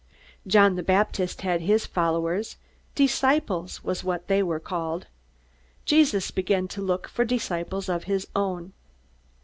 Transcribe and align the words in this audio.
John 0.47 0.77
the 0.77 0.81
Baptist 0.81 1.41
had 1.41 1.61
his 1.61 1.85
followers; 1.85 2.57
"disciples" 2.95 3.83
was 3.83 4.03
what 4.03 4.27
they 4.29 4.41
were 4.41 4.59
called. 4.59 5.05
Jesus 5.85 6.31
began 6.31 6.67
to 6.69 6.81
look 6.81 7.07
for 7.07 7.23
disciples 7.23 7.87
of 7.87 8.05
his 8.05 8.25
own. 8.35 8.73